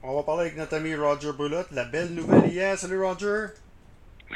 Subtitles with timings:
[0.00, 1.72] On va parler avec notre ami Roger Brulotte.
[1.72, 2.78] La belle nouvelle hier.
[2.78, 3.46] Salut Roger.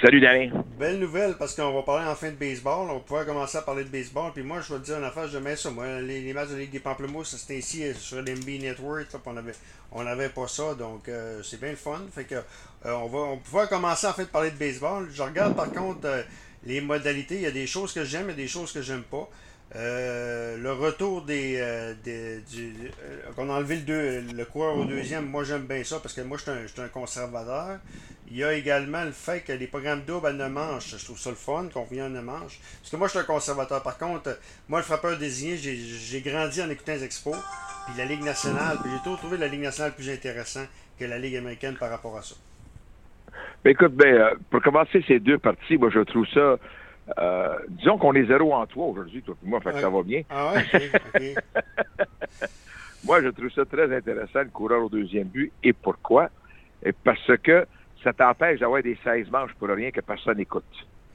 [0.01, 0.51] Salut Danny.
[0.77, 2.91] Belle nouvelle parce qu'on va parler enfin de baseball.
[2.91, 4.33] On pouvoir commencer à parler de baseball.
[4.33, 5.71] Puis moi, je vais te dire une affaire, j'aimais ça.
[5.71, 9.13] Moi, les, les matchs de Ligue des Pamplemousses, c'était ici euh, sur l'MB Network.
[9.13, 9.53] Là, on avait,
[9.93, 10.75] on n'avait pas ça.
[10.75, 12.01] Donc, euh, c'est bien le fun.
[12.13, 12.43] Fait que, euh,
[12.95, 15.09] on va on pouvoir commencer en fait de parler de baseball.
[15.13, 16.23] Je regarde par contre euh,
[16.65, 17.37] les modalités.
[17.37, 19.29] Il y a des choses que j'aime et des choses que j'aime pas.
[19.75, 22.39] Euh, le retour des, euh, euh,
[23.39, 26.37] a enlevé le, deux, le coureur au deuxième, moi j'aime bien ça parce que moi
[26.37, 27.79] je suis un, un conservateur.
[28.31, 31.19] Il y a également le fait que les programmes doubles à 9 manches, je trouve
[31.19, 32.61] ça le fun qu'on vienne à 9 manches.
[32.81, 33.83] Parce que moi je suis un conservateur.
[33.83, 34.39] Par contre,
[34.69, 37.37] moi le frappeur désigné, j'ai, j'ai grandi en écoutant les expos,
[37.87, 41.19] puis la Ligue nationale, puis j'ai toujours trouvé la Ligue nationale plus intéressante que la
[41.19, 42.35] Ligue américaine par rapport à ça.
[43.65, 46.59] Ben, écoute, ben, euh, pour commencer ces deux parties, moi je trouve ça.
[47.19, 50.03] Euh, disons qu'on est zéro en trois aujourd'hui, toi et moi, fait que ça va
[50.03, 50.23] bien.
[50.31, 51.35] Ah ouais.
[53.05, 55.51] Moi, je trouve ça très intéressant, le coureur au deuxième but.
[55.65, 56.31] Et pourquoi?
[56.85, 57.67] Et parce que
[58.03, 60.65] ça t'empêche d'avoir des 16 manches pour rien que personne n'écoute.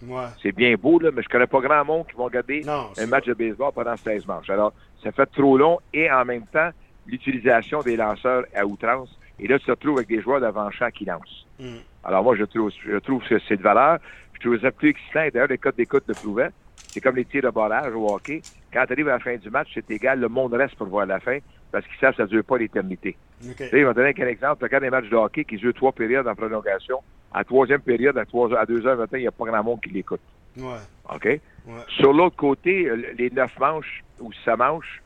[0.06, 0.26] Ouais.
[0.42, 3.06] C'est bien beau, là, mais je connais pas grand monde qui vont regarder Non, un
[3.08, 4.50] match de baseball pendant 16 manches.
[4.50, 6.70] Alors, ça fait trop long et en même temps,
[7.08, 9.10] l'utilisation des lanceurs à outrance.
[9.40, 11.46] Et là, tu te retrouves avec des joueurs d'avant-champ qui lancent.
[11.60, 11.78] Hmm.
[12.08, 14.00] Alors moi, je trouve, je trouve que c'est de valeur.
[14.34, 15.24] Je trouve ça plus excitant.
[15.24, 16.50] Et D'ailleurs, les codes d'écoute le prouvaient.
[16.88, 18.42] C'est comme les tirs de barrage au hockey.
[18.72, 20.20] Quand tu arrives à la fin du match, c'est égal.
[20.20, 21.40] Le monde reste pour voir la fin
[21.72, 23.18] parce qu'ils savent que ça ne dure pas l'éternité.
[23.44, 23.58] Ok.
[23.58, 24.64] Tu sais, ils vont donner un exemple.
[24.64, 27.00] Regarde des matchs de hockey qui durent trois périodes en prolongation.
[27.34, 29.46] À la troisième période, à, trois, à deux heures du matin, il n'y a pas
[29.46, 30.22] grand monde qui l'écoute.
[30.58, 30.78] Ouais.
[31.14, 31.26] OK?
[31.26, 31.42] Ouais.
[31.90, 35.04] Sur l'autre côté, euh, les neuf manches ou six manches,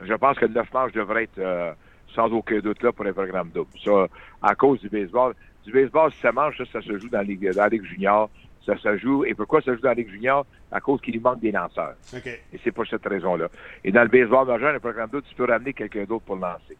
[0.00, 1.72] je pense que le neuf manches devrait être euh,
[2.14, 3.70] sans aucun doute là pour un programme double.
[3.84, 4.06] Ça,
[4.42, 5.34] à cause du baseball.
[5.64, 7.84] Du baseball, si ça manche, ça, ça se joue dans la Ligue, dans la Ligue
[7.84, 8.30] junior.
[8.66, 9.24] Ça se joue.
[9.24, 10.46] Et pourquoi ça se joue dans la Ligue junior?
[10.72, 11.94] À cause qu'il lui manque des lanceurs.
[12.52, 13.48] Et c'est pour cette raison-là.
[13.84, 16.76] Et dans le baseball majeur, un programme double, tu peux ramener quelqu'un d'autre pour lancer.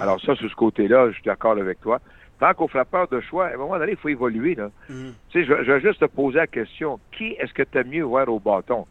[0.00, 2.00] Alors ça, sur ce côté-là, je suis d'accord avec toi.
[2.38, 4.54] Tant qu'au frappeur de choix, à un moment donné, il faut évoluer.
[4.54, 4.70] Là.
[4.88, 5.10] Hmm.
[5.30, 6.98] Tu sais, je, vais- je vais juste te poser la question.
[7.12, 8.86] Qui est-ce que tu as mieux voir au bâton?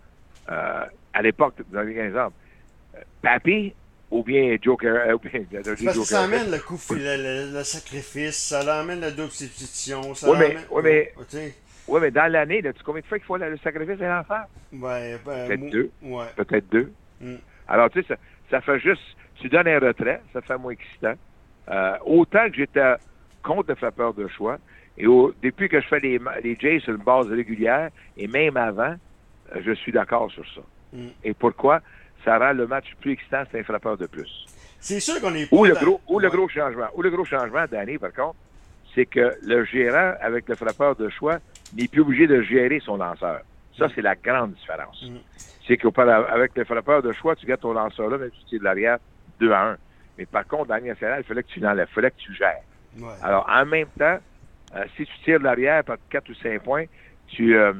[0.49, 2.33] Euh, à l'époque, dans un exemple,
[3.21, 3.73] Papi
[4.15, 4.95] ou bien Joker?
[5.09, 8.63] Euh, ou bien, C'est parce que ça amène le coup, le, le- le sacrifice, ça
[8.63, 11.23] l'amène la double substitution, ça Ouais, mais- ouais, mais- Oh,
[11.87, 14.41] Oui, mais dans l'année, tu combien de fois qu'il faut le sacrifice à l'enfant?
[14.73, 15.91] ouais, ben, Peut-être deux.
[16.01, 16.25] Ouais.
[16.35, 16.93] Peut-être deux.
[17.19, 17.35] Mm.
[17.67, 18.15] Alors, tu sais, ça,
[18.49, 19.01] ça fait juste...
[19.35, 21.13] Tu donnes un retrait, ça fait moins excitant.
[21.69, 22.93] Euh, autant que j'étais
[23.43, 24.57] contre le frappeur de choix,
[24.97, 28.57] et au- depuis que je fais les, les Jays sur une base régulière, et même
[28.57, 28.95] avant,
[29.55, 30.61] euh, je suis d'accord sur ça.
[30.93, 31.07] Mm.
[31.23, 31.81] Et pourquoi?
[32.25, 34.45] Ça rend le match plus excitant, c'est un frappeur de plus.
[34.79, 36.35] C'est sûr qu'on est Ou pas le dans- gros, ou le Ouais.
[36.35, 36.87] gros changement.
[36.95, 38.35] Ou le gros changement, Danny, par contre,
[38.93, 41.37] c'est que le gérant, avec le frappeur de choix,
[41.75, 43.41] n'est plus obligé de gérer son lanceur.
[43.77, 45.03] Ça, c'est la grande différence.
[45.03, 45.17] Mm.
[45.67, 48.59] C'est qu'avec le frappeur de choix, tu gardes ton lanceur là, même si tu tires
[48.59, 48.97] de l'arrière
[49.39, 49.77] 2 à 1.
[50.17, 52.33] Mais par contre, dans la nationale, il fallait que tu l'enlèves, il fallait que tu
[52.33, 52.61] gères.
[52.97, 53.07] Ouais.
[53.21, 54.17] Alors, en même temps,
[54.75, 56.85] euh, si tu tires de l'arrière par 4 ou 5 points,
[57.27, 57.73] tu, euh,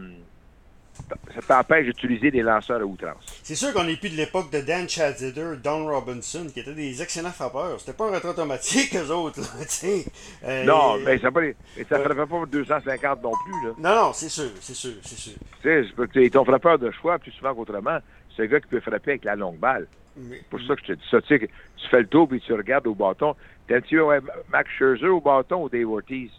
[1.34, 3.35] ça t'empêche d'utiliser des lanceurs à outrance.
[3.48, 7.00] C'est sûr qu'on n'est plus de l'époque de Dan Chadzeder, Don Robinson, qui étaient des
[7.04, 7.80] excellents frappeurs.
[7.80, 9.46] C'était pas un retrait automatique, eux autres, là.
[10.46, 11.56] Euh, Non, mais ça ne Ouais.
[11.88, 13.68] ferait pas 250 non plus.
[13.68, 13.74] Là.
[13.78, 15.34] Non, non, c'est sûr, c'est sûr, c'est sûr.
[15.62, 15.86] Tu
[16.24, 18.00] sais, ton frappeur de choix, plus souvent qu'autrement,
[18.36, 19.86] c'est un gars qui peut frapper avec la longue balle.
[20.18, 21.22] Mais- C'est pour ça que je te dis ça.
[21.22, 23.36] Tu sais, que tu fais le tour puis tu regardes au bâton.
[23.68, 26.32] T'aimes-tu ouais, Max Scherzer au bâton ou Dave Ortiz?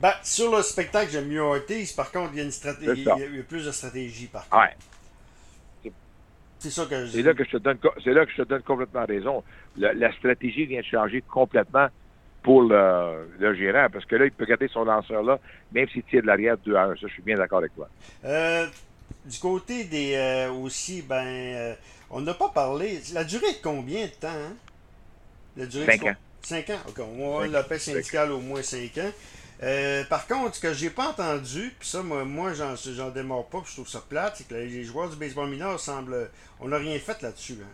[0.00, 1.92] Ben, sur le spectacle, j'aime mieux Ortiz.
[1.92, 4.62] Par contre, il y a une stratégie, il y a plus de stratégie, par contre.
[4.62, 4.76] Ouais.
[6.62, 8.48] C'est ça que je C'est là que je te donne, c'est là que je te
[8.48, 9.42] donne complètement raison.
[9.76, 11.88] Le- la stratégie vient de changer complètement
[12.40, 15.40] pour le, le gérant parce que là, il peut garder son lanceur là,
[15.72, 16.94] même s'il tire de l'arrière 2 à 1.
[16.94, 17.88] Ça, je suis bien d'accord avec toi.
[18.24, 18.68] Euh,
[19.24, 21.74] du côté des euh, aussi, ben, euh,
[22.10, 23.00] on n'a pas parlé.
[23.12, 24.28] La durée est de combien de temps?
[24.28, 24.54] Hein?
[25.56, 26.16] La durée Cinq ans.
[26.42, 26.78] Cinq ans.
[26.86, 29.10] OK, on va syndicale au moins cinq ans.
[29.62, 33.44] Euh, par contre, ce que j'ai pas entendu, puis ça, moi, moi j'en, j'en démarre
[33.44, 36.28] pas, puis je trouve ça plate, c'est que les joueurs du baseball mineur semblent.
[36.60, 37.58] On n'a rien fait là-dessus.
[37.62, 37.66] Hein.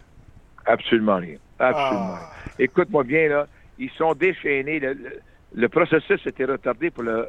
[0.66, 1.36] Absolument rien.
[1.58, 2.30] Absolument Ah.
[2.44, 2.54] rien.
[2.66, 3.46] Écoute-moi bien, là.
[3.78, 4.80] Ils sont déchaînés.
[4.80, 5.20] Le, le-
[5.54, 7.26] le processus était retardé pour le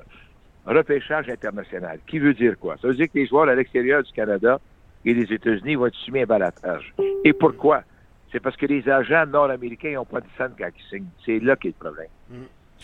[0.65, 1.99] repêchage international.
[2.05, 2.75] Qui veut dire quoi?
[2.81, 4.59] Ça veut dire que les joueurs à l'extérieur du Canada
[5.05, 6.93] et des États-Unis vont être soumis à un balatage.
[7.23, 7.83] Et pourquoi?
[8.31, 11.07] C'est parce que les agents nord-américains n'ont pas de scène quand ils signent.
[11.25, 12.07] C'est là qu'est le problème.
[12.29, 12.35] Mm.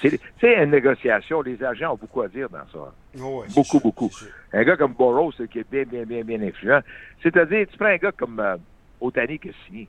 [0.01, 1.41] C'est une négociation.
[1.41, 2.93] Les agents ont beaucoup à dire dans ça.
[3.21, 4.11] Oh ouais, Beaucoup, sûr, beaucoup.
[4.53, 6.81] Un gars comme Boros, c'est qui est bien, bien, bien, bien influent.
[7.23, 8.57] C'est-à-dire, tu prends un gars comme euh,
[8.99, 9.87] Otani qui a signé.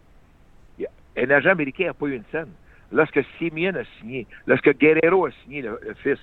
[1.19, 2.50] Un agent américain n'a pas eu une scène.
[2.93, 6.19] Lorsque Simeon a signé, lorsque Guerrero a signé, le, le fils,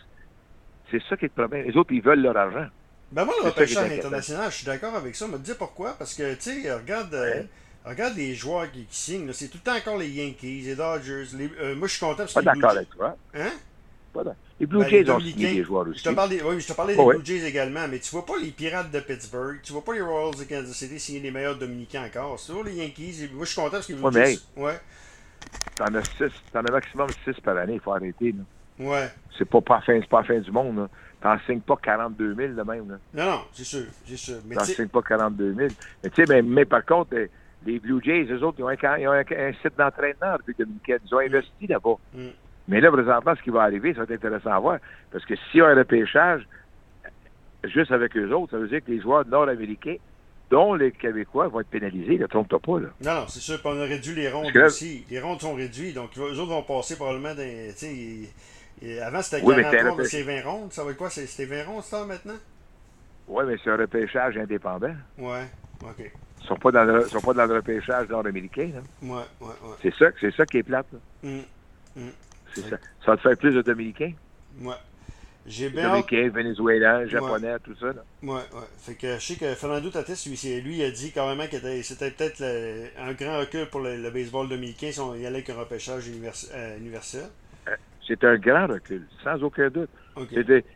[0.91, 1.65] c'est ça qui est le problème.
[1.67, 2.67] Les autres, ils veulent leur argent.
[3.11, 5.27] Ben moi, le repêchage international, je suis d'accord avec ça.
[5.27, 5.95] Me dire pourquoi?
[5.97, 7.43] Parce que, tu sais, regarde, euh,
[7.85, 11.25] Regarde les joueurs qui, qui signent, c'est tout le temps encore les Yankees, les Dodgers.
[11.37, 13.17] Les, euh, moi, je suis content parce que Pas d'accord avec toi.
[13.33, 13.51] Hein?
[14.59, 16.03] Les Blue Ben, Jays les ont signé des joueurs Je aussi.
[16.03, 17.09] te parlais, oui, je te parlais des Oh.
[17.13, 20.01] Blue Jays également, mais tu vois pas les Pirates de Pittsburgh, tu vois pas les
[20.01, 22.39] Royals de Kansas City signer les meilleurs Dominicains encore.
[22.39, 23.29] C'est toujours les Yankees.
[23.33, 24.61] Moi, je suis content parce que les Blue Ouais, mais.
[24.63, 24.79] Ouais,
[25.75, 28.33] T'en as six, t'en as maximum 6 par année, il faut arrêter.
[28.33, 28.85] Là.
[28.85, 29.09] ouais.
[29.37, 30.77] C'est pas, pas, la fin, pas la fin du monde.
[30.77, 30.89] Là.
[31.21, 32.89] T'en signes pas 42 000 de même.
[32.91, 32.97] Là.
[33.13, 34.35] Non, non, c'est sûr, c'est sûr.
[34.45, 35.69] Mais T'en signes pas 42 000.
[36.03, 37.27] Mais tu sais, mais, mais par contre, euh,
[37.65, 40.31] les Blue Jays, eux autres, ils ont un, ils ont un, un site d'entraînement en
[40.33, 40.99] République dominicaine.
[41.05, 41.95] Ils ont investi là-bas.
[42.13, 42.27] Mm.
[42.67, 44.77] Mais là, présentement, ce qui va arriver, ça va être intéressant à voir.
[45.11, 46.47] Parce que s'il y a un repêchage,
[47.65, 49.97] juste avec eux autres, ça veut dire que les joueurs nord-américains,
[50.49, 52.17] dont les Québécois, vont être pénalisés.
[52.17, 52.79] Ne trompe-toi pas.
[52.79, 52.87] Là.
[53.01, 53.55] non, non, c'est sûr.
[53.59, 55.05] Puis on a réduit les rondes là- aussi.
[55.09, 57.73] Les rondes sont réduites, donc eux autres vont passer probablement des.
[59.01, 60.73] Avant c'était 40 Oui, mais t'as rondes, c'est 20 rondes.
[60.73, 61.09] Ça va être quoi?
[61.09, 62.33] C'est- C'était 20 rondes, ça, maintenant?
[63.27, 64.93] Oui, mais c'est un repêchage indépendant.
[65.17, 65.47] Ouais,
[65.81, 66.11] ok.
[66.41, 68.71] Ils sont pas dans le, sont pas dans le repêchage nord-américain.
[68.75, 68.81] là.
[69.01, 69.75] Ouais, ouais, ouais.
[69.81, 70.85] C'est ça, ça qui est plate.
[70.91, 71.29] là.
[72.61, 72.77] Ça.
[73.05, 74.13] Ça va te faire plus de Dominicains?
[74.61, 74.73] ouais.
[75.45, 75.89] J'ai bien.
[75.89, 77.87] Dominicains, Vénézuéliens, Japonais, tout ça.
[77.87, 78.03] Là.
[78.21, 78.67] Ouais, ouais.
[78.77, 82.39] Fait que je sais que Fernando Tatis, lui, il a dit carrément que c'était- peut-être
[82.39, 85.55] le- un grand recul pour le, le baseball dominicain si on y allait avec un
[85.55, 87.25] repêchage univers- euh, universel.
[88.07, 89.89] C'est un grand recul, sans aucun doute.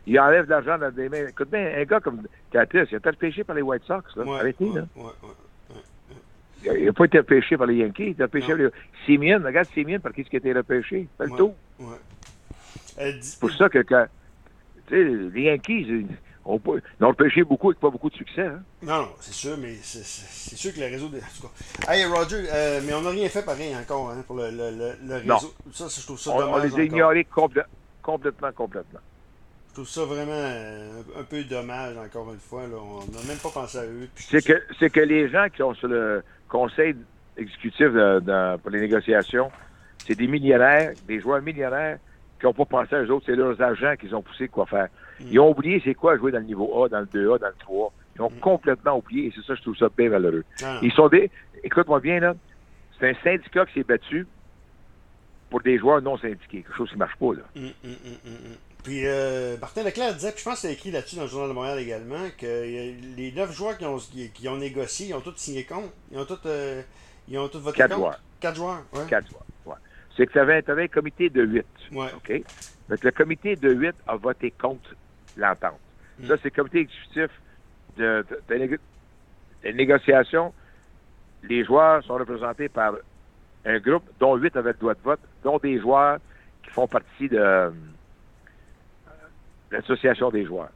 [0.06, 1.26] Il enlève de l'argent dans des mains.
[1.28, 4.02] Écoute bien, un gars comme Tatis, il a été repêché par les White Sox.
[4.16, 4.24] Là.
[4.24, 4.86] Ouais, Arrêtez, ouais, là.
[6.64, 8.14] Il n'a pas été repêché par les Yankees.
[8.16, 8.68] Il a repêché par les...
[9.06, 11.08] Simeon, regarde Simeon, par qui est-ce qui a été repêché?
[11.16, 11.54] Fais le tour.
[13.20, 14.06] C'est pour ça que quand.
[14.90, 16.06] Les Yankees, ils
[16.44, 18.46] ont, pas- ils ont repêché beaucoup avec pas beaucoup de succès.
[18.46, 18.62] Hein?
[18.82, 21.08] Non, non, c'est sûr, mais c'est- sûr que le réseau.
[21.08, 21.18] De...
[21.18, 21.46] En tout
[21.86, 21.92] cas.
[21.92, 24.92] Hey, Roger, euh, mais on n'a rien fait pareil encore hein, pour le, le, le,
[25.06, 25.26] le réseau.
[25.26, 25.72] Non.
[25.72, 26.72] Ça, je trouve ça On, on dommage.
[26.72, 27.66] les a ignorés complè-
[28.02, 29.00] complètement, complètement.
[29.68, 32.62] Je trouve ça vraiment euh, un peu dommage, encore une fois.
[32.62, 32.76] Là.
[32.82, 34.08] On n'a même pas pensé à eux.
[34.16, 36.96] C'est que, c'est que les gens qui sont sur le conseil
[37.36, 39.50] exécutif de- de- pour les négociations,
[40.06, 41.98] c'est des millionnaires, des joueurs millionnaires
[42.40, 43.26] qui n'ont pas pensé à eux autres.
[43.26, 44.88] C'est leurs agents qui ont poussé quoi faire.
[45.20, 47.54] Ils ont oublié c'est quoi jouer dans le niveau A, dans le 2A, dans le
[47.58, 47.92] 3.
[48.16, 50.44] Ils ont complètement oublié et c'est ça, je trouve ça bien malheureux.
[50.62, 50.78] non.
[50.82, 51.30] Ils sont des.
[51.62, 52.34] Écoute-moi bien, là.
[52.98, 54.26] C'est un syndicat qui s'est battu
[55.50, 56.62] pour des joueurs non syndiqués.
[56.62, 57.42] Quelque chose qui ne marche pas, là.
[57.56, 57.70] Hum,
[58.88, 61.50] Puis euh, Martin Leclerc disait, puis je pense que c'est écrit là-dessus dans le Journal
[61.50, 65.20] de Montréal également, que euh, les neuf joueurs qui ont, qui, ont négocié, ils ont
[65.20, 65.92] tous signé contre.
[66.10, 66.80] Ils ont tous, euh,
[67.28, 68.18] ils ont tous voté Quatre joueurs.
[68.40, 69.04] Quatre joueurs, ouais.
[69.06, 69.44] Quatre joueurs.
[69.66, 69.74] Ouais.
[70.16, 71.66] C'est que tu avais, un comité de huit.
[71.92, 72.06] Ouais.
[72.16, 72.42] OK?
[72.88, 74.94] Donc, le comité de huit a voté contre
[75.36, 75.78] l'entente.
[76.18, 76.26] Mm.
[76.28, 77.30] Ça, c'est le comité exécutif
[77.98, 78.80] de, de, de négo-
[79.64, 80.54] de négociation.
[81.42, 82.94] Les joueurs sont représentés par
[83.66, 86.20] un groupe dont huit avaient le droit de vote, dont des joueurs
[86.62, 87.70] qui font partie de
[89.70, 90.70] l'association des joueurs.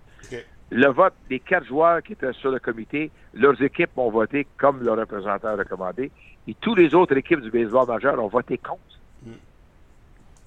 [0.71, 4.83] Le vote des quatre joueurs qui étaient sur le comité, leurs équipes ont voté comme
[4.83, 6.11] le représentant recommandé,
[6.49, 8.81] et tous les autres équipes du baseball majeur ont voté contre.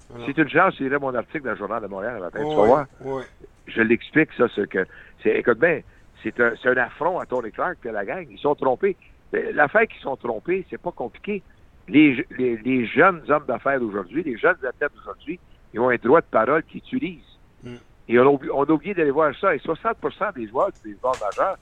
[0.09, 0.25] Voilà.
[0.25, 2.19] C'est une chance, mon article dans le Journal de Montréal.
[2.19, 2.85] matin, tu vas Ouais, voir.
[3.01, 3.23] ouais.
[3.67, 4.85] Je l'explique, ça, c'est que.
[5.23, 5.81] C'est, écoute bien,
[6.21, 8.27] c'est un, c'est un affront à Tony Clark et à la gang.
[8.29, 8.95] Ils sont trompés.
[9.53, 11.41] L'affaire qu'ils sont trompés, c'est pas compliqué.
[11.87, 15.39] Les, les jeunes hommes d'affaires d'aujourd'hui, les jeunes athlètes d'aujourd'hui,
[15.73, 17.37] ils ont un droit de parole qu'ils utilisent.
[17.63, 17.75] Mm.
[18.07, 19.55] Et on a, oublié- on a oublié d'aller voir ça.
[19.55, 21.57] Et 60% des joueurs du baseball majeur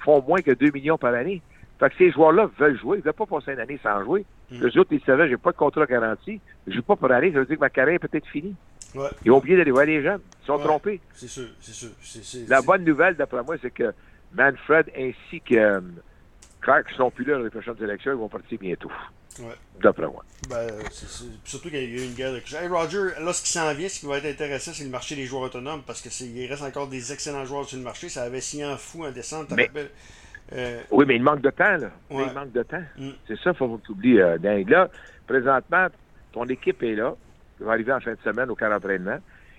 [0.00, 1.42] font moins que 2 millions par année.
[1.80, 2.96] Fait que ces joueurs-là veulent jouer.
[2.98, 4.24] Ils ne veulent pas passer une année sans jouer.
[4.50, 4.64] Mm.
[4.64, 6.40] Les autres, ils savaient, j'ai pas de contrat garanti.
[6.66, 7.32] Je joue pas pour aller.
[7.32, 8.54] Ça veut dire que ma carrière est peut-être finie.
[8.94, 9.08] Ouais.
[9.24, 10.20] Ils ont oublié d'aller voir les jeunes.
[10.42, 10.64] Ils sont Ouais.
[10.64, 11.00] trompés.
[11.12, 11.90] C'est sûr, c'est sûr.
[12.00, 13.92] C'est, c'est, La bonne nouvelle, d'après moi, c'est que
[14.34, 15.80] Manfred ainsi que euh,
[16.60, 18.12] Clark ne sont plus là dans les prochaines élections.
[18.12, 18.90] Ils vont partir bientôt.
[19.40, 19.54] Ouais.
[19.82, 20.24] D'après moi.
[20.48, 21.06] Ben, c'est-
[21.44, 23.88] surtout qu'il y a eu une guerre de Hey Roger, là, ce qui s'en vient,
[23.88, 26.46] ce qui va être intéressant, c'est le marché des joueurs autonomes parce que c'est, il
[26.46, 28.08] reste encore des excellents joueurs sur le marché.
[28.08, 29.70] Ça avait signé en fou en décembre, Mais-?
[30.54, 31.90] Euh, Oui, mais il manque de temps, là.
[32.10, 32.24] Ouais.
[32.26, 32.82] Il manque de temps.
[32.96, 33.10] Mm.
[33.26, 34.38] C'est ça, il faut que tu oublies, euh.
[34.66, 34.88] Là,
[35.26, 35.86] présentement,
[36.32, 37.14] ton équipe est là.
[37.58, 39.18] Tu vas arriver en fin de semaine au camp d'entraînement.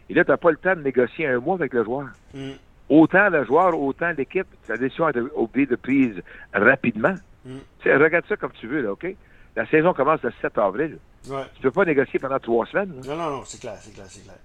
[0.10, 2.08] Et là, tu n'as pas le temps de négocier un mois avec le joueur.
[2.34, 2.52] mm,
[2.90, 4.48] Autant le joueur, autant l'équipe.
[4.66, 6.16] Sa décision est obligée de prise
[6.54, 7.14] rapidement.
[7.46, 9.06] mm, regarde ça comme tu veux, là, OK?
[9.60, 10.98] La saison commence le 7 avril.
[11.28, 11.44] ouais.
[11.56, 12.94] Tu peux pas négocier pendant trois semaines.
[13.04, 13.10] là.
[13.14, 14.38] Non, non, non, c'est clair, c'est clair, c'est clair.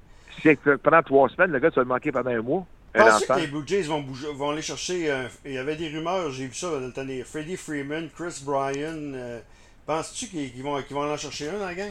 [0.42, 2.66] C'est que pendant trois semaines, le gars, tu vas le manquer pendant un mois.
[2.98, 3.34] Enfant.
[3.34, 5.08] que les Blue Jays vont, bouger, vont aller chercher.
[5.12, 8.08] euh, il y avait des rumeurs, j'ai vu ça dans le temps des Freddie Freeman,
[8.12, 9.14] Chris Bryan.
[9.14, 9.38] euh,
[9.86, 11.90] Penses-tu qu'ils vont, qu'ils vont en chercher un dans la gang?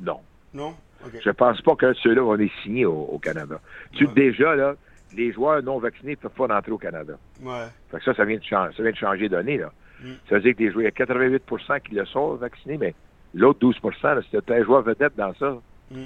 [0.00, 0.20] Non.
[0.54, 0.74] Non?
[1.04, 1.20] Ok.
[1.24, 3.60] Je pense pas que ceux-là vont les signer au, au Canada.
[3.92, 4.12] Tu Ouais.
[4.14, 4.74] déjà, là,
[5.14, 7.14] les joueurs non vaccinés ne peuvent pas rentrer au Canada.
[7.42, 7.66] Ouais.
[7.90, 9.72] Fait que ça, ça vient de changer, ça vient de changer de données, là.
[10.00, 10.12] Mm.
[10.28, 12.94] Ça veut dire que les joueurs, il y a 88% qui le sont vaccinés, mais
[13.34, 15.56] l'autre 12 là, si tu un joueur vedette dans ça,
[15.90, 16.04] Mm.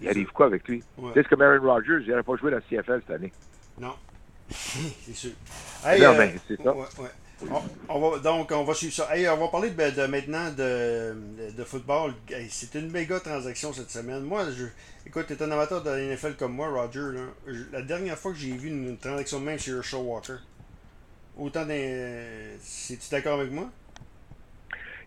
[0.00, 0.82] il arrive quoi avec lui?
[0.96, 1.08] Ouais.
[1.12, 3.32] Tu sais, c'est comme Aaron Rodgers, il n'aurait pas joué dans la CFL cette année.
[3.78, 3.94] Non.
[4.48, 5.32] c'est sûr.
[5.84, 6.74] Hey, Non, euh, mais c'est ça.
[6.74, 7.08] Ouais, ouais.
[7.88, 9.16] On, va, donc, on va suivre ça.
[9.16, 11.14] Hey, on va parler de, maintenant de,
[11.56, 12.12] de football.
[12.50, 14.24] c'est une méga transaction cette semaine.
[14.24, 14.66] Moi, je,
[15.06, 17.18] écoute, tu es un amateur de la NFL comme moi, Roger.
[17.72, 20.34] la dernière fois que j'ai vu une, transaction de même, c'est Show Walker.
[21.40, 21.72] Autant d'un.
[21.74, 23.70] Es-tu d'accord avec moi?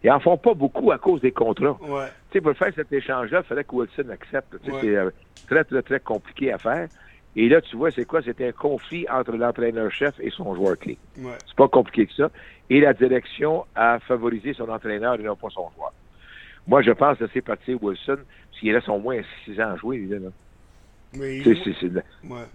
[0.03, 1.77] Ils en font pas beaucoup à cause des contrats.
[1.81, 2.07] Ouais.
[2.31, 4.55] Tu sais, pour faire cet échange-là, il fallait que Wilson accepte.
[4.65, 5.11] C'est euh,
[5.47, 6.89] très, très, très compliqué à faire.
[7.35, 8.21] Et là, tu vois, c'est quoi?
[8.21, 10.97] C'était un conflit entre l'entraîneur-chef et son joueur clé.
[11.17, 11.37] Ouais.
[11.45, 12.31] C'est pas compliqué que ça.
[12.69, 15.93] Et la direction a favorisé son entraîneur et non pas son joueur.
[16.67, 18.17] Moi, je pense que c'est parti Wilson,
[18.59, 20.17] s'il reste au moins 6 ans à jouer, là.
[21.13, 22.45] Mais ouais.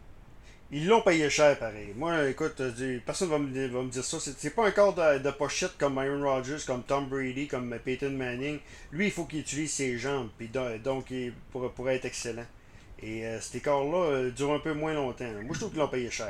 [0.71, 1.95] Ils l'ont payé cher, pareil.
[1.97, 2.61] Moi, écoute,
[3.07, 4.19] personne va me, va me dire ça.
[4.21, 8.59] C'est pas un corps de, pochette comme Aaron Rodgers, comme Tom Brady, comme Peyton Manning.
[8.93, 12.45] Lui, il faut qu'il utilise ses jambes, puis donc, il pourrait, être excellent.
[13.01, 15.25] Et euh, cet écart-là euh, dure un peu moins longtemps.
[15.43, 16.29] Moi, je trouve qu'ils l'ont payé cher.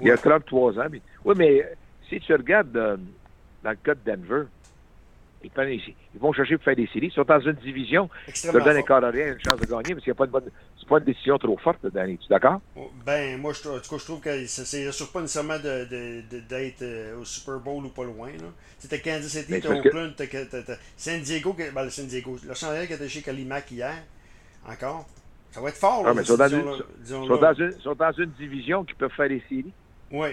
[0.00, 0.86] Il y a 33 ans.
[0.90, 1.02] Mais...
[1.24, 1.74] Oui, mais euh,
[2.08, 4.44] si tu regardes dans le cas de Denver,
[5.58, 7.06] ils, vont chercher pour faire des séries.
[7.06, 8.08] Ils sont dans une division
[8.52, 11.56] leur donne un rien une chance de gagner qu'il n'y a pas une décision trop
[11.58, 12.18] forte, Danny.
[12.18, 12.60] Tu es d'accord?
[12.76, 15.88] Oh, ben, moi, je, en tout cas, je trouve que c'est sûr pas nécessairement d'être
[15.88, 18.28] de, de, euh, au Super Bowl ou pas loin.
[18.78, 20.26] C'était Kansas City, t'as Oakland, t'as
[20.96, 22.36] San Diego, ben, San Diego.
[22.46, 23.94] Le chandail qui était chez Calimac hier,
[24.66, 25.06] encore.
[25.50, 26.02] Ça va être fort.
[26.02, 26.48] Là, ah, mais ils sont, dans
[27.54, 29.72] une, sont dans une division qui peut faire des séries.
[30.10, 30.28] Oui.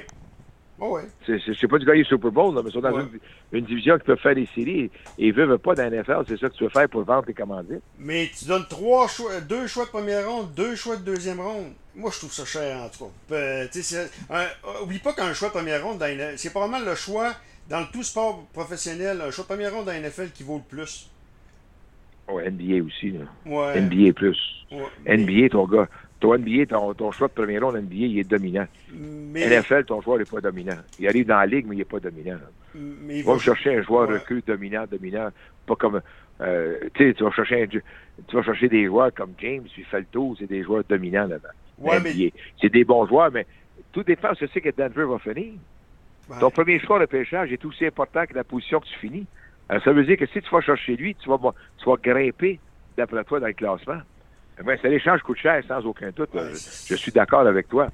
[0.85, 1.03] Oh ouais.
[1.25, 3.07] C'est pas du gagner Super Bowl, là, mais ils sont dans
[3.53, 6.37] une, division qui peut faire des séries et ils veulent pas dans la NFL, c'est
[6.37, 7.81] ça que tu veux faire pour vendre tes commandites.
[7.97, 11.71] Mais tu donnes trois choix, deux choix de première ronde, deux choix de deuxième ronde.
[11.95, 13.35] Moi, je trouve ça cher, en tout cas.
[13.35, 13.67] Euh,
[14.31, 14.47] euh,
[14.83, 16.03] oublie pas qu'un choix de première ronde,
[16.35, 17.31] c'est probablement le choix
[17.69, 20.57] dans le tout sport professionnel, un choix de première ronde dans la NFL qui vaut
[20.57, 21.09] le plus.
[22.27, 23.11] Ouais, NBA aussi.
[23.11, 23.25] Là.
[23.45, 23.79] Ouais.
[23.79, 24.37] NBA plus.
[25.07, 25.87] NBA, ton gars,
[26.23, 28.65] ton NBA, ton, choix de premier ronde NBA, il est dominant.
[28.93, 29.45] Mais...
[29.45, 30.77] NFL, ton joueur n'est pas dominant.
[30.97, 32.37] Il arrive dans la ligue, mais il n'est pas dominant.
[32.73, 35.27] Mais il va chercher un joueur recul dominant, dominant,
[35.67, 36.01] pas comme.
[36.39, 37.81] Euh, tu tu vas chercher tu
[38.35, 41.27] vas chercher des joueurs comme James, puis Falto, c'est des joueurs dominants.
[41.77, 42.31] Ouais, mais...
[42.61, 43.45] C'est des bons joueurs, mais
[43.91, 45.55] tout dépend de ce que Denver va finir.
[46.39, 49.27] Ton premier choix de pêchage est aussi important que la position que tu finis.
[49.67, 51.37] Alors, ça veut dire que si tu vas chercher lui, tu vas,
[51.79, 52.61] tu vas grimper
[52.95, 53.99] d'après toi dans le classement.
[54.63, 56.29] Ben, ça l'échange coûte cher, sans aucun doute.
[56.33, 57.87] je, suis d'accord avec toi.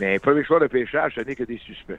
[0.00, 1.98] Mais premier choix de pêchage, ce n'est que des suspects.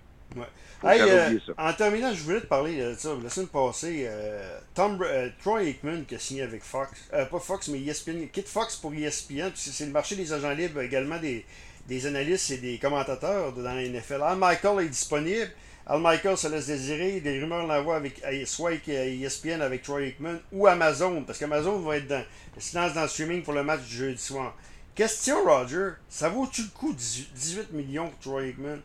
[0.85, 3.09] Euh, en terminant, je voulais te parler de ça.
[3.21, 7.67] La semaine passée, euh, Tom, euh, Troy Aikman qui a signé avec Fox, pas Fox,
[7.67, 11.45] mais ESPN, quitte Fox pour ESPN, puisque c'est le marché des agents libres, également des,
[11.87, 14.21] des analystes et des commentateurs dans la NFL.
[14.23, 15.49] Al Michael est disponible.
[15.89, 17.19] Al Michael se laisse désirer.
[17.19, 22.07] Des rumeurs l'envoient avec soit ESPN avec Troy Aikman ou Amazon, parce qu'Amazon va être
[22.07, 22.23] dans,
[22.59, 24.55] silence dans le streaming pour le match du jeudi soir.
[24.93, 28.81] Question, Roger, ça vaut-tu le coup 18 millions pour Troy Aikman?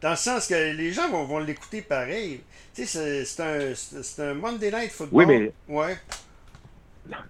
[0.00, 2.40] Dans le sens que les gens vont, vont l'écouter pareil.
[2.74, 5.26] Tu sais, c'est un, un, Monday Night Football.
[5.26, 5.52] Oui, mais.
[5.68, 5.98] Ouais.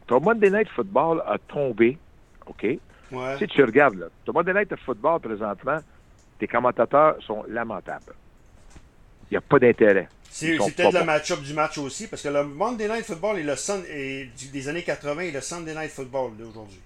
[0.06, 1.98] Ton Monday Night Football a tombé,
[2.46, 2.62] OK?
[3.10, 3.38] Ouais.
[3.38, 5.78] Si tu regardes, là, ton Monday Night Football, présentement,
[6.38, 8.14] tes commentateurs sont lamentables.
[9.30, 10.08] Il n'y a pas d'intérêt.
[10.30, 13.56] C'est peut-être le match-up du match aussi, parce que le Monday Night Football et le
[13.56, 13.82] Sun,
[14.52, 16.80] des années 80 et le Sunday Night Football d'aujourd'hui.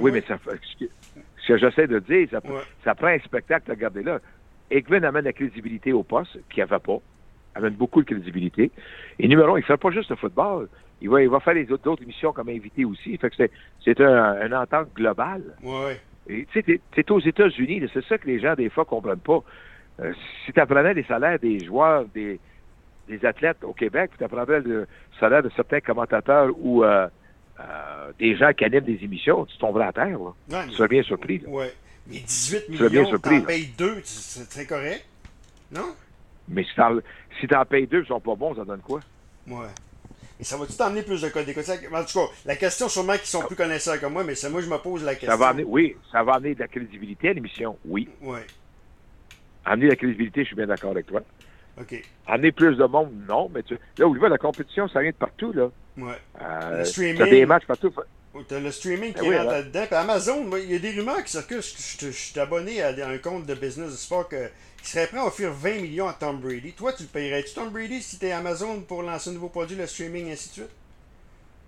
[0.00, 2.28] Oui, mais ça, ce que j'essaie de dire,
[2.84, 4.20] ça, prend un spectacle à regarder là.
[4.70, 6.98] Ekman amène la crédibilité au poste, qui n'y avait pas.
[7.54, 8.70] Amène beaucoup de crédibilité.
[9.18, 10.68] Et numéro un, il ne fait pas juste le football.
[11.00, 13.16] Il va, il va faire les autres, autres émissions comme invité aussi.
[13.18, 13.48] Fait que
[13.84, 15.42] c'est un, une entente globale.
[15.62, 15.92] Oui.
[16.26, 17.88] Tu sais, c'est aux États-Unis.
[17.92, 19.42] C'est ça que les gens, des fois, ne comprennent pas.
[20.00, 20.12] Euh,
[20.44, 22.40] si tu apprenais les salaires des joueurs, des,
[23.08, 24.86] des athlètes au Québec, tu apprendrais le
[25.20, 27.06] salaire de certains commentateurs ou euh,
[27.60, 30.18] euh, des gens qui animent des émissions, tu tomberais à terre.
[30.18, 30.64] Là.
[30.64, 31.42] tu serais bien surpris.
[31.46, 31.66] Oui.
[32.06, 35.06] Mais 18 millions, tu en payes deux, c'est très correct.
[35.70, 35.94] Non?
[36.48, 39.00] Mais si tu en payes deux, ils sont pas bons, ça donne quoi?
[39.46, 39.68] Ouais.
[40.38, 41.64] Et ça va-tu t'emmener plus de codes d'écoute?
[41.92, 44.60] En tout cas, la question sûrement qu'ils sont plus connaisseurs que moi, mais c'est moi
[44.60, 45.30] je me pose la question.
[45.30, 48.08] Ça va amener, oui, ça va amener de la crédibilité à l'émission, oui.
[48.20, 48.40] Oui.
[49.64, 51.22] Amener la crédibilité, je suis bien d'accord avec toi.
[51.80, 52.02] OK.
[52.26, 55.52] Amener plus de monde, non, mais tu, là, où la compétition, ça vient de partout,
[55.52, 55.70] là.
[55.96, 56.14] Ouais.
[56.40, 57.30] Euh, le streaming.
[57.30, 57.92] des matchs partout.
[58.48, 59.84] T'as le streaming ben qui rentre là-dedans.
[59.86, 61.62] Puis Amazon, il y a des rumeurs qui circulent.
[61.62, 65.52] Je, suis abonné à un compte de business de sport qui serait prêt à offrir
[65.52, 66.72] 20 millions à Tom Brady.
[66.72, 69.86] Toi, tu le payerais-tu Tom Brady si t'es Amazon pour lancer un nouveau produit, le
[69.86, 70.76] streaming, et ainsi de suite?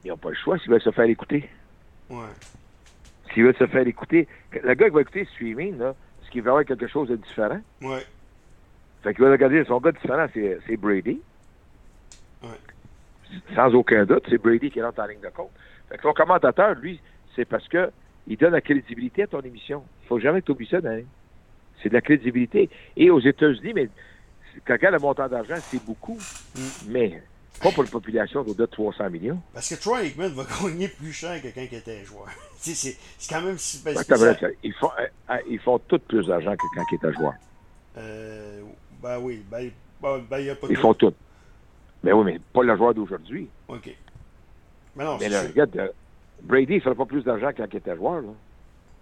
[0.05, 1.49] Ils n'ont pas le choix s'ils veulent se faire écouter.
[2.11, 2.25] Ouais.
[3.33, 4.27] S'ils veulent se faire écouter.
[4.53, 5.95] Le gars qui va écouter le streaming, là,
[6.27, 7.61] est-ce qu'il va avoir quelque chose de différent?
[7.81, 8.05] Ouais.
[9.05, 11.21] Fait qu'il va regarder son gars différent, c'est Brady.
[12.43, 12.49] Ouais.
[13.55, 15.51] Sans aucun doute, c'est Brady qui rentre en ligne de compte.
[15.89, 17.01] Fait que son commentateur, lui,
[17.37, 17.91] c'est parce que
[18.27, 19.85] il donne la crédibilité à ton émission.
[20.03, 20.81] Il faut jamais t'oublier ça,
[21.81, 22.69] C'est de la crédibilité.
[22.97, 23.89] Et aux États-Unis, mais
[24.67, 26.19] quand regarde le montant d'argent, c'est beaucoup,
[26.57, 26.61] Mm.
[26.89, 27.23] mais
[27.61, 29.41] pas pour une population d'au-delà de 300 millions.
[29.53, 32.29] Parce que Troy Aikman va gagner plus cher que quand il était joueur.
[32.59, 32.97] C'est
[33.29, 33.95] quand même si ben,
[34.63, 37.35] ils, font, euh, euh, ils font tout plus d'argent que quand ils étaient joueurs.
[37.99, 38.63] Euh,
[39.03, 39.71] ben oui, ben,
[40.03, 40.73] ben, ben, il y a pas de.
[40.73, 41.15] Ils font tout.
[42.03, 43.49] Mais oui, mais pas le joueur d'aujourd'hui.
[43.69, 43.95] OK.
[44.97, 45.89] Mais non, Mais là, regarde, euh,
[46.43, 48.23] Brady, il ferait pas plus d'argent quand il était joueur.
[48.23, 48.29] Là.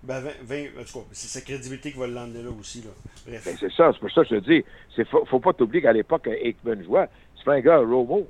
[0.03, 2.83] Ben, 20, 20 en tout cas, c'est sa crédibilité qui va l'emmener là aussi.
[2.83, 2.91] Là.
[3.27, 3.45] Bref.
[3.45, 4.65] Ben, c'est ça, c'est pour ça que je te dis.
[4.99, 7.09] Il faut, faut pas t'oublier qu'à l'époque, Aikman jouait.
[7.37, 8.27] C'est pas un gars, Romo.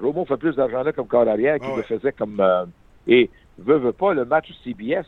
[0.00, 2.40] Romo fait plus d'argent là comme corps arrière qu'il Ah le faisait comme.
[2.40, 2.66] euh,
[3.06, 5.06] et veut, veut pas, le match CBS,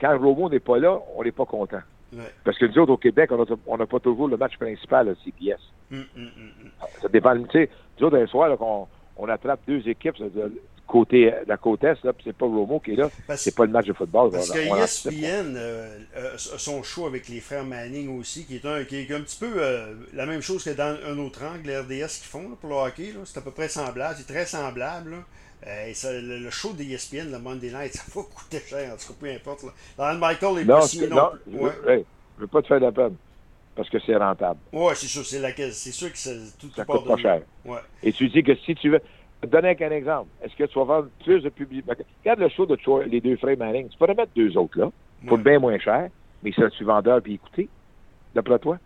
[0.00, 1.80] quand Romo n'est pas là, on n'est pas content.
[2.12, 2.22] Ouais.
[2.44, 5.14] Parce que nous autres, au Québec, on n'a on pas toujours le match principal à
[5.24, 5.60] CBS.
[5.92, 6.70] Hum, hum, hum.
[7.00, 7.36] Ça dépend.
[7.44, 10.48] Tu sais, nous autres, un soir, là, qu'on on attrape deux équipes, c'est-à-dire
[10.86, 13.10] côté, la côte Est, là, puis c'est pas Romo qui est là.
[13.36, 14.30] C'est pas le match de football.
[14.30, 14.58] Parce on- que.
[14.60, 18.96] ESPN euh, euh, a son show avec les frères Manning aussi, qui est un, qui
[18.96, 21.90] est un petit peu euh, la même chose que dans un autre angle, RDS
[22.20, 23.12] qu'ils font là, pour le hockey.
[23.12, 23.20] là.
[23.24, 25.10] C'est à peu près semblable, c'est très semblable.
[25.10, 25.16] là.
[25.66, 29.08] Euh, ça, le, le show d'ESPN, le Monday Night, ça va coûter cher, en tout
[29.12, 29.62] cas, peu importe.
[29.64, 29.70] Là.
[30.12, 31.30] Dans Michael est Non, pas c'est- signé non, non.
[31.50, 32.04] je, Ouais, veux, hey,
[32.36, 33.16] je veux pas te faire de la peine.
[33.74, 34.58] Parce que c'est rentable.
[34.72, 35.72] ouais c'est sûr, c'est laquelle.
[35.74, 37.42] C'est sûr que ça, tout Ça part coûte pas cher.
[37.66, 37.78] Ouais.
[38.02, 39.00] Et tu dis que si tu veux.
[39.42, 40.28] Te donner un exemple.
[40.42, 41.84] Est-ce que tu vas vendre plus de public?
[42.22, 42.76] Regarde le show de
[43.08, 43.88] les deux frères Manning.
[43.88, 44.90] Tu pourrais mettre deux autres là,
[45.26, 45.44] pour Ouais.
[45.44, 46.08] bien moins cher,
[46.42, 47.68] mais serais-tu vendeur puis écouté,
[48.34, 48.78] d'après toi?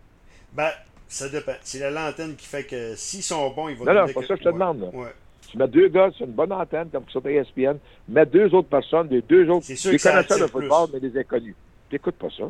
[0.53, 0.69] Ben,
[1.07, 1.53] ça dépend.
[1.61, 4.21] C'est la lanterne qui fait que s'ils sont bons, ils vont Non, non, c'est pas
[4.21, 4.53] que- ça que je te ouais.
[4.53, 4.87] demande, là.
[4.93, 5.07] Ouais.
[5.49, 7.77] Tu mets deux gars sur une bonne antenne, comme sur ESPN,
[8.07, 10.93] mets deux autres personnes, des deux autres, des connaisseurs de football, plus.
[11.01, 11.55] mais des inconnus.
[11.89, 12.43] Tu n'écoutes pas ça.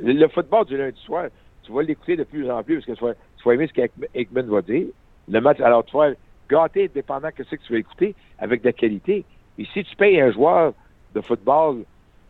[0.00, 1.26] Le, le football du lundi soir,
[1.64, 3.72] tu vas l'écouter de plus en plus parce que tu vas, tu vas aimer ce
[3.72, 4.86] qu'Eikman va dire.
[5.28, 6.10] Le match, alors tu vas
[6.48, 9.24] gâter dépendant de ce que tu vas écouter avec de la qualité.
[9.58, 10.72] Et si tu payes un joueur
[11.14, 11.84] de football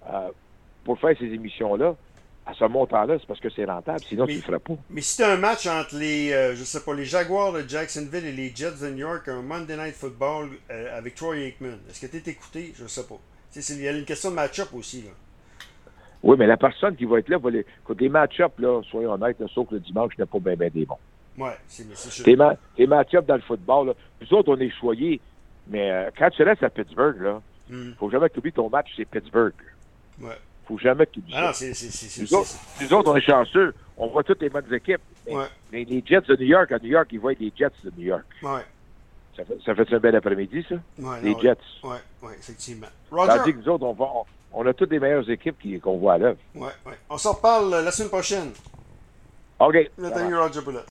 [0.08, 0.28] euh,
[0.84, 1.94] pour faire ces émissions-là,
[2.46, 4.00] à ce montant-là, c'est parce que c'est rentable.
[4.08, 4.74] Sinon, Mais- tu ne le ferais pas.
[4.88, 8.24] Mais si t'as un match entre les, euh, je sais pas, les Jaguars de Jacksonville
[8.24, 12.00] et les Jets de New York, un Monday Night Football euh, avec Troy Aikman, est-ce
[12.00, 12.72] que t'es écouté?
[12.74, 13.16] Je sais pas.
[13.52, 15.02] Tu sais, c'est- Il y a une question de match-up aussi.
[15.02, 15.10] Là.
[16.22, 17.66] Oui, mais la personne qui va être là va les.
[17.82, 18.54] Écoute, les match-ups,
[18.90, 20.96] soyons honnêtes, sauf que le dimanche, n'est pas bien, bien des bons.
[21.38, 22.22] Ouais, c'est.
[22.24, 25.20] Tes, ma- dans le football, là, nous autres, on est choyés.
[25.68, 27.92] Mais euh, quand tu restes à Pittsburgh, là, Hmm.
[27.98, 29.52] faut jamais que tu oublies ton match, c'est Pittsburgh.
[30.20, 30.36] Ouais.
[30.66, 31.72] faut jamais que tu oublies Ah c'est.
[31.74, 33.74] c'est- Nous autres, c'est- nous autres, on est chanceux.
[33.96, 35.00] On voit toutes les bonnes équipes.
[35.26, 35.44] Mais Ouais.
[35.72, 38.04] les, les Jets de New York, à New York, ils voient les Jets de New
[38.06, 38.24] York.
[38.42, 38.62] Ouais.
[39.36, 40.74] Ça fait, ça fait un bel après-midi, ça?
[40.98, 41.56] Ouais, les non, Jets.
[41.84, 42.86] Ouais, effectivement.
[43.10, 45.78] Tandis Roger, que nous autres, on, va, on, on a toutes les meilleures équipes qui-
[45.80, 46.38] qu'on voit à l'œuvre.
[46.54, 46.94] ouais, ouais.
[47.10, 48.50] on s'en reparle la semaine prochaine.
[49.60, 49.90] OK.
[49.98, 50.60] Nathalie Roger.